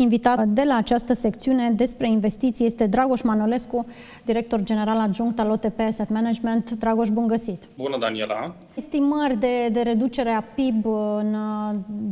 Invitat 0.00 0.46
de 0.46 0.62
la 0.62 0.76
această 0.76 1.12
secțiune 1.14 1.70
despre 1.70 2.08
investiții 2.08 2.66
este 2.66 2.86
Dragoș 2.86 3.20
Manolescu, 3.22 3.86
director 4.24 4.62
general 4.62 4.98
adjunct 4.98 5.38
al 5.38 5.50
OTP 5.50 5.80
Asset 5.80 6.08
Management. 6.08 6.70
Dragoș, 6.70 7.08
bun 7.08 7.26
găsit! 7.26 7.62
Bună, 7.76 7.96
Daniela! 7.98 8.54
Estimări 8.74 9.36
de, 9.38 9.68
de 9.72 9.80
reducere 9.80 10.30
a 10.30 10.40
PIB 10.40 10.86
în 11.16 11.36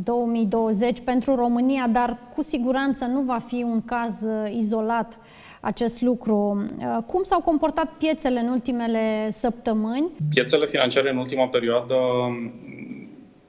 2020 0.03 0.97
uh, 0.97 1.03
pentru 1.03 1.35
România, 1.35 1.87
dar 1.91 2.17
cu 2.35 2.41
siguranță 2.41 3.05
nu 3.05 3.21
va 3.21 3.37
fi 3.47 3.63
un 3.63 3.81
caz 3.85 4.13
uh, 4.21 4.55
izolat 4.57 5.17
acest 5.61 6.01
lucru. 6.01 6.65
Uh, 6.77 6.97
cum 7.05 7.23
s-au 7.23 7.41
comportat 7.41 7.91
piețele 7.97 8.39
în 8.39 8.47
ultimele 8.47 9.29
săptămâni? 9.31 10.11
Piețele 10.29 10.65
financiare 10.65 11.09
în 11.09 11.17
ultima 11.17 11.47
perioadă 11.47 11.95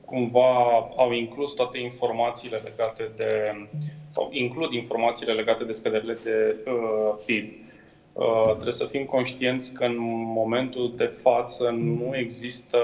cumva 0.05 0.49
au 0.97 1.13
inclus 1.13 1.55
toate 1.55 1.81
informațiile 1.81 2.61
legate 2.65 3.11
de, 3.17 3.53
sau 4.11 4.29
includ 4.33 4.73
informațiile 4.73 5.33
legate 5.33 5.65
de 5.65 5.73
scăderile 5.73 6.19
de 6.23 6.57
uh, 6.67 7.15
PIB. 7.25 7.53
Uh, 8.13 8.45
trebuie 8.47 8.73
să 8.73 8.87
fim 8.87 9.05
conștienți 9.05 9.75
că 9.75 9.85
în 9.85 9.95
momentul 10.35 10.93
de 10.97 11.05
față 11.21 11.71
nu 11.71 12.17
există 12.17 12.79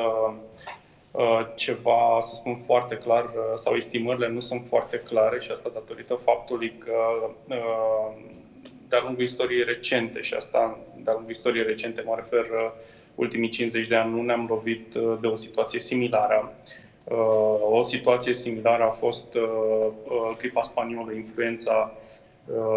uh, 1.11 1.41
ceva, 1.55 2.19
să 2.21 2.35
spun 2.35 2.57
foarte 2.57 2.97
clar, 2.97 3.25
uh, 3.25 3.53
sau 3.55 3.75
estimările 3.75 4.29
nu 4.29 4.41
sunt 4.41 4.65
foarte 4.69 4.99
clare 4.99 5.41
și 5.41 5.51
asta 5.51 5.71
datorită 5.73 6.15
faptului 6.15 6.73
că 6.79 6.97
uh, 7.49 8.17
de-a 8.89 9.01
lungul 9.03 9.23
istoriei 9.23 9.65
recente, 9.65 10.21
și 10.21 10.35
asta 10.35 10.79
de-a 10.97 11.13
lungul 11.13 11.31
istoriei 11.31 11.65
recente 11.65 12.03
mă 12.07 12.15
refer 12.17 12.45
uh, 12.45 12.71
ultimii 13.15 13.49
50 13.49 13.87
de 13.87 13.97
ani, 13.97 14.15
nu 14.15 14.23
ne-am 14.23 14.47
lovit 14.49 14.95
uh, 14.95 15.19
de 15.21 15.27
o 15.27 15.37
situație 15.37 15.81
similară. 15.81 16.53
Uh, 16.53 16.86
o 17.71 17.83
situație 17.83 18.33
similară 18.33 18.83
a 18.83 18.91
fost 18.91 19.35
uh, 19.35 19.43
uh, 20.03 20.37
gripa 20.37 20.61
spaniolă, 20.61 21.13
influența 21.13 21.93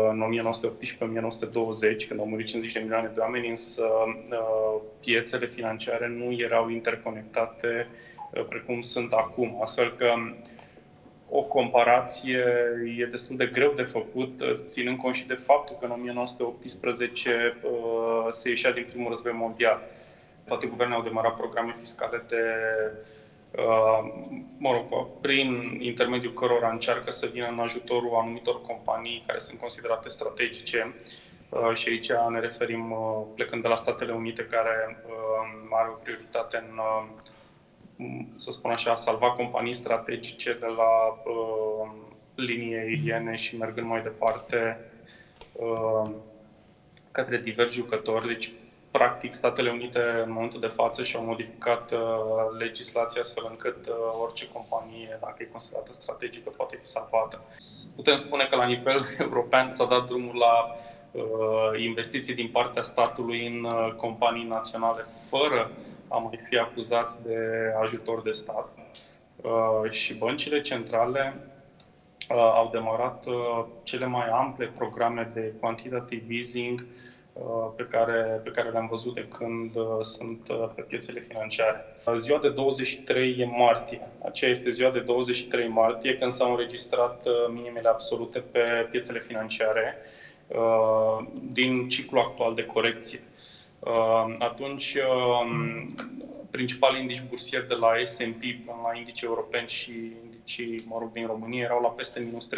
în 0.09 0.23
1918-1920, 2.03 2.07
când 2.07 2.19
au 2.19 2.25
murit 2.25 2.45
50 2.45 2.73
de 2.73 2.79
milioane 2.79 3.11
de 3.13 3.19
oameni, 3.19 3.47
însă 3.49 3.83
piețele 4.99 5.45
financiare 5.45 6.07
nu 6.07 6.31
erau 6.31 6.69
interconectate 6.69 7.87
precum 8.49 8.81
sunt 8.81 9.13
acum. 9.13 9.57
Astfel 9.61 9.95
că 9.95 10.13
o 11.29 11.41
comparație 11.41 12.43
e 12.97 13.05
destul 13.05 13.35
de 13.35 13.45
greu 13.45 13.71
de 13.71 13.83
făcut, 13.83 14.41
ținând 14.65 14.97
cont 14.97 15.15
și 15.15 15.25
de 15.25 15.33
faptul 15.33 15.75
că 15.79 15.85
în 15.85 15.91
1918 15.91 17.57
se 18.29 18.49
ieșea 18.49 18.71
din 18.71 18.85
primul 18.89 19.09
război 19.09 19.33
mondial. 19.33 19.81
Toate 20.47 20.67
guvernele 20.67 20.97
au 20.97 21.03
demarat 21.03 21.35
programe 21.35 21.75
fiscale 21.79 22.23
de 22.27 22.41
Uh, 22.93 23.18
mă 24.57 24.71
rog, 24.71 25.07
prin 25.21 25.77
intermediul 25.79 26.33
cărora 26.33 26.69
încearcă 26.69 27.11
să 27.11 27.27
vină 27.27 27.47
în 27.47 27.59
ajutorul 27.59 28.15
anumitor 28.15 28.61
companii 28.61 29.23
care 29.25 29.39
sunt 29.39 29.59
considerate 29.59 30.09
strategice. 30.09 30.95
Uh, 31.49 31.73
și 31.73 31.89
aici 31.89 32.11
ne 32.29 32.39
referim, 32.39 32.91
uh, 32.91 33.25
plecând 33.35 33.61
de 33.61 33.67
la 33.67 33.75
Statele 33.75 34.11
Unite, 34.11 34.43
care 34.43 34.99
are 35.71 35.89
o 35.89 35.93
prioritate 35.93 36.57
în, 36.57 36.79
să 38.35 38.51
spun 38.51 38.71
așa, 38.71 38.91
a 38.91 38.95
salva 38.95 39.31
companii 39.31 39.73
strategice 39.73 40.53
de 40.53 40.65
la 40.65 41.21
linii 42.35 42.75
aeriene 42.75 43.35
și 43.35 43.57
mergând 43.57 43.87
mai 43.87 44.01
departe 44.01 44.79
către 47.11 47.37
diversi 47.37 47.73
jucători. 47.73 48.27
Deci 48.27 48.53
practic, 48.91 49.33
Statele 49.33 49.69
Unite 49.69 49.99
în 50.25 50.31
momentul 50.31 50.59
de 50.59 50.67
față 50.67 51.03
și-au 51.03 51.23
modificat 51.23 51.91
uh, 51.91 51.99
legislația 52.59 53.21
astfel 53.21 53.47
încât 53.49 53.87
uh, 53.87 53.95
orice 54.21 54.47
companie, 54.47 55.17
dacă 55.21 55.35
e 55.37 55.45
considerată 55.45 55.91
strategică, 55.91 56.49
poate 56.49 56.75
fi 56.75 56.85
salvată. 56.85 57.41
Putem 57.95 58.15
spune 58.15 58.45
că 58.49 58.55
la 58.55 58.65
nivel 58.65 59.05
european 59.19 59.69
s-a 59.69 59.85
dat 59.85 60.05
drumul 60.05 60.35
la 60.35 60.71
uh, 61.11 61.81
investiții 61.81 62.33
din 62.33 62.49
partea 62.51 62.81
statului 62.81 63.47
în 63.47 63.63
uh, 63.63 63.93
companii 63.95 64.47
naționale 64.47 65.05
fără 65.29 65.71
a 66.07 66.17
mai 66.17 66.39
fi 66.49 66.57
acuzați 66.57 67.23
de 67.23 67.37
ajutor 67.81 68.21
de 68.21 68.31
stat. 68.31 68.73
Uh, 69.41 69.89
și 69.89 70.13
băncile 70.13 70.61
centrale 70.61 71.39
uh, 72.29 72.51
au 72.53 72.69
demarat 72.71 73.25
uh, 73.25 73.65
cele 73.83 74.05
mai 74.05 74.27
ample 74.27 74.65
programe 74.65 75.31
de 75.33 75.53
quantitative 75.59 76.33
easing 76.33 76.79
Uh, 76.79 77.18
pe 77.75 77.83
care, 77.83 78.39
pe 78.43 78.49
care 78.49 78.69
le-am 78.69 78.87
văzut 78.87 79.13
de 79.13 79.25
când 79.27 79.75
uh, 79.75 79.97
sunt 80.01 80.47
uh, 80.49 80.69
pe 80.75 80.81
piețele 80.81 81.19
financiare. 81.19 81.85
Ziua 82.17 82.39
de 82.39 82.49
23 82.49 83.45
martie, 83.45 84.01
aceea 84.17 84.49
este 84.49 84.69
ziua 84.69 84.89
de 84.89 84.99
23 84.99 85.67
martie 85.67 86.15
când 86.15 86.31
s-au 86.31 86.49
înregistrat 86.49 87.23
minimele 87.49 87.87
absolute 87.87 88.39
pe 88.39 88.87
piețele 88.89 89.19
financiare 89.19 89.99
din 91.33 91.87
ciclul 91.87 92.21
actual 92.21 92.53
de 92.53 92.63
corecție. 92.63 93.23
Atunci, 94.37 94.97
principalii 96.49 97.01
indici 97.01 97.21
bursieri 97.21 97.67
de 97.67 97.73
la 97.73 97.91
S&P 98.03 98.39
până 98.65 98.79
la 98.83 98.97
indici 98.97 99.21
europeni 99.21 99.67
și 99.67 99.91
indicii, 100.57 100.87
mă 100.87 100.97
rog, 100.99 101.11
din 101.11 101.25
România 101.25 101.63
erau 101.63 101.81
la 101.81 101.87
peste 101.87 102.19
minus 102.19 102.49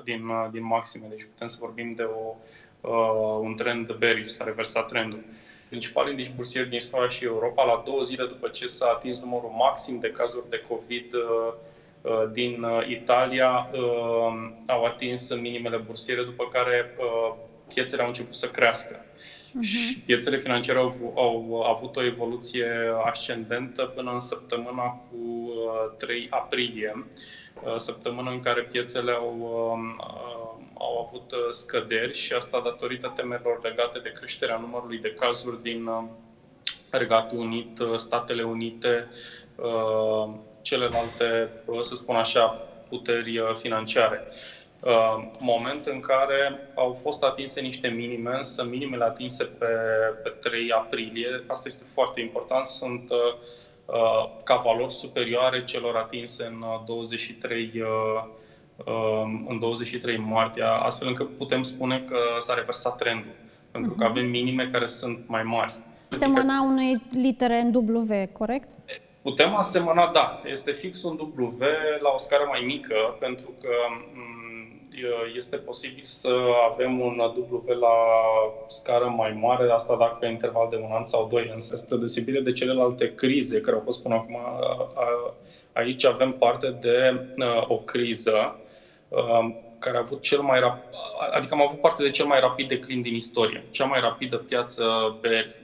30% 0.00 0.02
din, 0.04 0.30
din 0.50 0.64
maxime. 0.64 1.06
Deci 1.08 1.24
putem 1.24 1.46
să 1.46 1.56
vorbim 1.60 1.94
de 1.94 2.02
o, 2.02 2.34
uh, 2.80 3.38
un 3.40 3.54
trend 3.54 3.92
bearish, 3.92 4.30
s-a 4.30 4.44
reversat 4.44 4.88
trendul. 4.88 5.24
Principalii 5.68 6.10
indici 6.10 6.32
bursieri 6.34 6.68
din 6.68 6.76
Istoria 6.76 7.08
și 7.08 7.24
Europa, 7.24 7.64
la 7.64 7.82
două 7.84 8.02
zile 8.02 8.26
după 8.26 8.48
ce 8.48 8.66
s-a 8.66 8.86
atins 8.86 9.20
numărul 9.20 9.50
maxim 9.50 9.98
de 9.98 10.10
cazuri 10.10 10.50
de 10.50 10.64
COVID 10.68 11.14
uh, 11.14 11.52
uh 12.02 12.30
din 12.32 12.62
uh, 12.62 12.88
Italia, 12.88 13.70
uh, 13.72 14.50
au 14.66 14.84
atins 14.84 15.34
minimele 15.34 15.76
bursiere, 15.76 16.22
după 16.22 16.48
care 16.48 16.96
uh, 16.98 17.34
piețele 17.74 18.02
au 18.02 18.08
început 18.08 18.34
să 18.34 18.48
crească. 18.48 19.04
Uh-huh. 19.54 19.62
Și 19.62 19.98
piețele 19.98 20.38
financiare 20.38 20.78
au, 20.78 21.12
au 21.16 21.62
avut 21.62 21.96
o 21.96 22.04
evoluție 22.04 22.66
ascendentă 23.04 23.84
până 23.84 24.12
în 24.12 24.20
săptămâna 24.20 24.82
cu 24.82 25.43
3 25.96 26.20
uh, 26.20 26.26
aprilie, 26.30 27.06
uh, 27.62 27.74
săptămâna 27.76 28.30
în 28.30 28.40
care 28.40 28.62
piețele 28.62 29.12
au, 29.12 29.38
um, 29.72 29.88
uh, 29.88 30.62
au 30.78 31.06
avut 31.06 31.34
scăderi 31.50 32.14
și 32.14 32.32
asta 32.32 32.60
datorită 32.60 33.12
temerilor 33.14 33.62
legate 33.62 33.98
de 33.98 34.10
creșterea 34.10 34.58
numărului 34.58 34.98
de 34.98 35.12
cazuri 35.12 35.62
din 35.62 35.90
Regatul 36.90 37.38
Unit, 37.38 37.80
Statele 37.96 38.42
Unite, 38.42 39.08
celelalte, 40.62 41.50
să 41.80 41.94
spun 41.94 42.16
așa, 42.16 42.46
puteri 42.88 43.40
financiare. 43.54 44.28
Uh, 44.84 45.30
moment 45.38 45.86
în 45.86 46.00
care 46.00 46.70
au 46.74 46.92
fost 46.92 47.22
atinse 47.22 47.60
niște 47.60 47.88
minime, 47.88 48.36
însă 48.36 48.64
minimele 48.64 49.04
atinse 49.04 49.44
pe, 49.44 49.66
pe 50.22 50.28
3 50.28 50.72
aprilie, 50.72 51.44
asta 51.46 51.64
este 51.66 51.84
foarte 51.86 52.20
important, 52.20 52.66
sunt 52.66 53.10
uh, 53.10 53.18
uh 53.18 53.38
ca 54.44 54.56
valori 54.56 54.92
superioare 54.92 55.64
celor 55.64 55.96
atinse 55.96 56.44
în 56.44 56.64
23 56.84 57.72
uh, 57.74 57.84
um, 58.84 59.46
în 59.48 59.58
23 59.58 60.16
martie, 60.16 60.62
astfel 60.62 61.08
încât 61.08 61.36
putem 61.36 61.62
spune 61.62 62.00
că 62.00 62.16
s-a 62.38 62.54
reversat 62.54 62.96
trendul, 62.96 63.34
pentru 63.70 63.94
că 63.94 64.04
mhm. 64.04 64.10
avem 64.10 64.26
minime 64.26 64.68
care 64.72 64.86
sunt 64.86 65.18
mai 65.26 65.42
mari. 65.42 65.74
Asemăna 66.10 66.62
unei 66.62 67.02
litere 67.10 67.60
în 67.60 67.74
W, 67.74 68.26
corect? 68.32 68.68
Putem 69.22 69.54
asemăna, 69.54 70.10
da. 70.12 70.40
Este 70.44 70.72
fix 70.72 71.02
un 71.02 71.18
W 71.36 71.58
la 72.00 72.10
o 72.14 72.18
scară 72.18 72.44
mai 72.48 72.62
mică, 72.66 73.16
pentru 73.20 73.52
că 73.60 73.70
este 75.36 75.56
posibil 75.56 76.04
să 76.04 76.34
avem 76.70 77.00
un 77.00 77.18
W 77.18 77.62
la 77.80 77.94
scară 78.66 79.08
mai 79.08 79.32
mare, 79.32 79.70
asta 79.72 79.96
dacă 79.96 80.16
pe 80.20 80.26
interval 80.26 80.68
de 80.68 80.76
un 80.76 80.90
an 80.92 81.04
sau 81.04 81.26
doi, 81.26 81.48
însă 81.52 81.74
spre 81.74 81.96
deosebire 81.96 82.40
de 82.40 82.52
celelalte 82.52 83.14
crize 83.14 83.60
care 83.60 83.76
au 83.76 83.82
fost 83.82 84.02
până 84.02 84.14
acum, 84.14 84.38
aici 85.72 86.04
avem 86.04 86.32
parte 86.32 86.70
de 86.70 87.24
o 87.60 87.78
criză 87.78 88.58
care 89.78 89.96
a 89.96 90.00
avut 90.00 90.20
cel 90.22 90.40
mai 90.40 90.60
rap- 90.60 90.88
adică 91.30 91.54
am 91.54 91.62
avut 91.62 91.80
parte 91.80 92.02
de 92.02 92.10
cel 92.10 92.26
mai 92.26 92.40
rapid 92.40 92.68
declin 92.68 93.00
din 93.02 93.14
istorie, 93.14 93.66
cea 93.70 93.84
mai 93.84 94.00
rapidă 94.00 94.38
piață 94.38 95.16
beri 95.20 95.56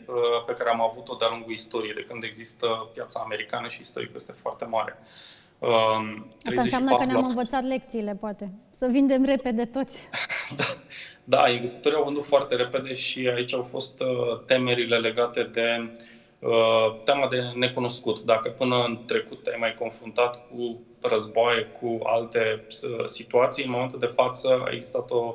pe 0.46 0.52
care 0.52 0.70
am 0.70 0.82
avut-o 0.82 1.14
de-a 1.14 1.28
lungul 1.28 1.52
istoriei, 1.52 1.94
de 1.94 2.04
când 2.08 2.22
există 2.22 2.90
piața 2.92 3.20
americană 3.24 3.68
și 3.68 3.80
istoricul 3.80 4.14
este 4.16 4.32
foarte 4.32 4.64
mare. 4.64 4.98
Um, 5.58 6.30
Asta 6.44 6.62
înseamnă 6.62 6.96
că 6.96 7.04
ne-am 7.04 7.24
învățat 7.28 7.62
lecțiile, 7.62 8.14
poate. 8.20 8.52
Să 8.80 8.86
vindem 8.86 9.24
repede 9.24 9.64
toți. 9.64 9.98
da, 10.56 10.64
da, 11.24 11.48
investitorii 11.48 11.98
au 11.98 12.04
vândut 12.04 12.24
foarte 12.24 12.54
repede 12.56 12.94
și 12.94 13.30
aici 13.34 13.54
au 13.54 13.62
fost 13.62 14.00
uh, 14.00 14.40
temerile 14.46 14.98
legate 14.98 15.42
de 15.42 15.90
uh, 16.38 17.02
teama 17.04 17.28
de 17.28 17.40
necunoscut. 17.54 18.20
Dacă 18.20 18.50
până 18.50 18.84
în 18.84 19.04
trecut 19.06 19.46
ai 19.46 19.56
mai 19.58 19.74
confruntat 19.74 20.48
cu 20.48 20.80
războaie, 21.02 21.62
cu 21.80 21.98
alte 22.02 22.66
uh, 22.66 23.04
situații, 23.04 23.64
în 23.64 23.70
momentul 23.70 23.98
de 23.98 24.06
față 24.06 24.62
a 24.66 24.72
existat 24.72 25.10
o 25.10 25.34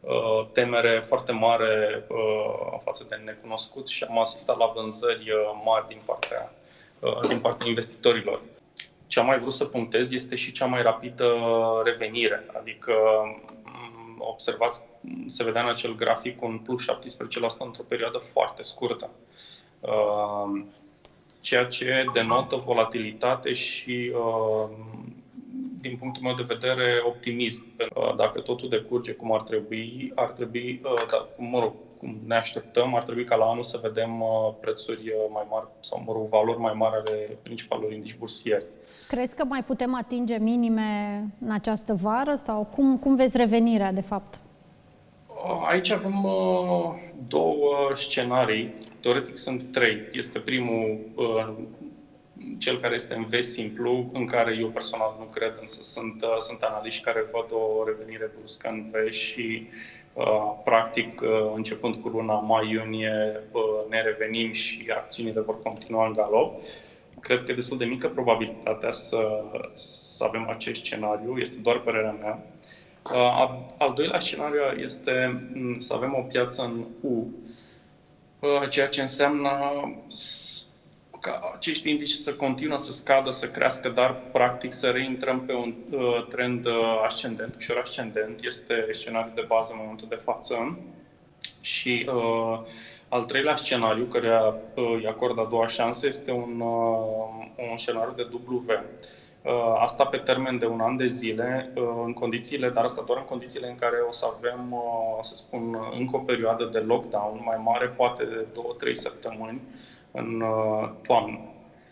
uh, 0.00 0.46
temere 0.52 1.00
foarte 1.00 1.32
mare 1.32 2.04
uh, 2.08 2.78
față 2.84 3.06
de 3.08 3.20
necunoscut 3.24 3.88
și 3.88 4.04
am 4.04 4.18
asistat 4.18 4.56
la 4.58 4.72
vânzări 4.74 5.30
uh, 5.30 5.62
mari 5.64 5.88
din 5.88 6.00
partea, 6.06 6.52
uh, 7.00 7.28
din 7.28 7.40
partea 7.40 7.68
investitorilor 7.68 8.40
ce 9.14 9.20
am 9.20 9.26
mai 9.26 9.38
vrut 9.38 9.52
să 9.52 9.64
punctez 9.64 10.12
este 10.12 10.36
și 10.36 10.52
cea 10.52 10.66
mai 10.66 10.82
rapidă 10.82 11.34
revenire. 11.84 12.46
Adică 12.58 12.92
observați, 14.18 14.84
se 15.26 15.44
vedea 15.44 15.62
în 15.62 15.68
acel 15.68 15.94
grafic 15.94 16.42
un 16.42 16.58
plus 16.58 16.82
17% 16.82 16.86
într-o 17.58 17.82
perioadă 17.88 18.18
foarte 18.18 18.62
scurtă. 18.62 19.10
Ceea 21.40 21.64
ce 21.64 22.04
denotă 22.12 22.56
volatilitate 22.56 23.52
și, 23.52 24.12
din 25.80 25.96
punctul 25.96 26.22
meu 26.22 26.34
de 26.34 26.44
vedere, 26.46 27.02
optimism. 27.06 27.66
Dacă 28.16 28.40
totul 28.40 28.68
decurge 28.68 29.12
cum 29.12 29.32
ar 29.32 29.42
trebui, 29.42 30.12
ar 30.14 30.30
trebui, 30.30 30.80
da, 31.10 31.28
mă 31.36 31.58
rog, 31.58 31.74
cum 32.04 32.20
ne 32.26 32.34
așteptăm, 32.34 32.94
ar 32.94 33.02
trebui 33.02 33.24
ca 33.24 33.36
la 33.36 33.44
anul 33.44 33.62
să 33.62 33.78
vedem 33.82 34.20
uh, 34.20 34.54
prețuri 34.60 35.00
uh, 35.00 35.30
mai 35.32 35.46
mari 35.50 35.66
sau, 35.80 36.02
mă 36.06 36.12
rog, 36.12 36.28
valori 36.28 36.58
mai 36.58 36.72
mari 36.72 36.94
ale 36.94 37.38
principalelor 37.42 37.92
indici 37.92 38.16
bursieri. 38.16 38.64
Crezi 39.08 39.34
că 39.34 39.44
mai 39.44 39.64
putem 39.64 39.94
atinge 39.94 40.36
minime 40.36 41.24
în 41.40 41.50
această 41.50 41.94
vară 41.94 42.40
sau 42.44 42.68
cum, 42.74 42.98
cum 42.98 43.16
vezi 43.16 43.36
revenirea, 43.36 43.92
de 43.92 44.00
fapt? 44.00 44.40
Uh, 45.26 45.66
aici 45.68 45.90
avem 45.90 46.26
două 47.28 47.90
scenarii. 47.94 48.74
Teoretic 49.00 49.36
sunt 49.36 49.72
trei. 49.72 50.08
Este 50.12 50.38
primul, 50.38 50.98
cel 52.58 52.80
care 52.80 52.94
este 52.94 53.14
în 53.14 53.24
V 53.24 53.34
simplu, 53.40 54.10
în 54.12 54.26
care 54.26 54.56
eu 54.58 54.68
personal 54.68 55.16
nu 55.18 55.24
cred, 55.24 55.56
însă 55.60 55.82
sunt, 55.82 56.24
sunt 56.38 56.62
analiști 56.62 57.02
care 57.02 57.24
văd 57.32 57.46
o 57.52 57.84
revenire 57.84 58.30
bruscă 58.38 58.68
în 58.68 58.90
V 58.90 59.10
și 59.10 59.68
Uh, 59.68 60.03
practic, 60.64 61.20
uh, 61.20 61.52
începând 61.54 61.94
cu 61.94 62.08
luna 62.08 62.34
mai-iunie, 62.34 63.42
uh, 63.50 63.88
ne 63.88 64.02
revenim 64.02 64.52
și 64.52 64.92
acțiunile 64.94 65.40
vor 65.40 65.62
continua 65.62 66.06
în 66.06 66.12
galop. 66.12 66.58
Cred 67.20 67.42
că 67.42 67.50
e 67.50 67.54
destul 67.54 67.78
de 67.78 67.84
mică 67.84 68.08
probabilitatea 68.08 68.92
să, 68.92 69.42
să 69.72 70.24
avem 70.24 70.48
acest 70.48 70.84
scenariu, 70.84 71.38
este 71.38 71.60
doar 71.60 71.78
părerea 71.78 72.10
mea. 72.10 72.42
Al 73.76 73.92
doilea 73.94 74.18
scenariu 74.18 74.60
este 74.60 75.44
mm, 75.52 75.78
să 75.78 75.94
avem 75.94 76.14
o 76.14 76.22
piață 76.22 76.62
în 76.62 76.86
U, 77.00 77.32
ceea 78.68 78.88
ce 78.88 79.00
înseamnă 79.00 79.50
ca 81.24 81.50
acești 81.54 81.90
indici 81.90 82.10
să 82.10 82.34
continuă 82.34 82.76
să 82.76 82.92
scadă, 82.92 83.30
să 83.30 83.48
crească, 83.48 83.88
dar 83.88 84.14
practic 84.32 84.72
să 84.72 84.90
reintrăm 84.90 85.40
pe 85.40 85.52
un 85.52 85.74
uh, 85.90 86.26
trend 86.28 86.66
uh, 86.66 87.02
ascendent, 87.04 87.54
ușor 87.54 87.78
ascendent, 87.82 88.44
este 88.44 88.86
scenariul 88.90 89.32
de 89.34 89.44
bază 89.46 89.72
în 89.72 89.78
momentul 89.82 90.08
de 90.08 90.20
față. 90.24 90.78
Și 91.60 92.06
uh, 92.08 92.60
al 93.08 93.24
treilea 93.24 93.54
scenariu, 93.54 94.04
care 94.04 94.28
uh, 94.28 94.94
îi 94.96 95.06
acordă 95.06 95.40
a 95.40 95.48
doua 95.50 95.66
șansă, 95.66 96.06
este 96.06 96.30
un, 96.30 96.60
uh, 96.60 97.68
un 97.70 97.76
scenariu 97.76 98.12
de 98.16 98.28
W. 98.46 98.62
Uh, 99.42 99.76
asta 99.78 100.04
pe 100.04 100.16
termen 100.16 100.58
de 100.58 100.66
un 100.66 100.80
an 100.80 100.96
de 100.96 101.06
zile, 101.06 101.72
uh, 101.76 102.02
în 102.04 102.12
condițiile, 102.12 102.70
dar 102.70 102.84
asta 102.84 103.02
doar 103.06 103.18
în 103.18 103.24
condițiile 103.24 103.68
în 103.68 103.74
care 103.74 103.96
o 104.08 104.12
să 104.12 104.26
avem, 104.36 104.72
uh, 104.72 105.18
să 105.20 105.34
spun, 105.34 105.76
încă 105.98 106.16
o 106.16 106.18
perioadă 106.18 106.64
de 106.64 106.78
lockdown 106.78 107.40
mai 107.44 107.60
mare, 107.64 107.86
poate 107.86 108.24
de 108.24 108.46
2-3 108.52 108.92
săptămâni, 108.92 109.60
în 110.14 110.40
uh, 110.40 110.90
toamnă. 111.02 111.53